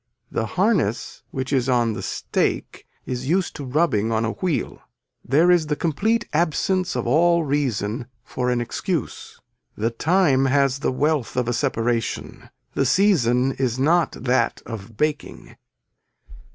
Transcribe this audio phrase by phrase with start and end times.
[0.31, 4.79] The harness which is on the stake is used to rubbing on a wheel.
[5.23, 9.39] There is the complete absence of all reason for an excuse.
[9.77, 12.49] The time has the wealth of a separation.
[12.73, 15.55] The season is not that of baking.